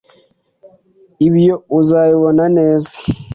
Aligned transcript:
ibyo 1.27 1.55
uzabibona 1.79 2.43
neza. 2.57 2.93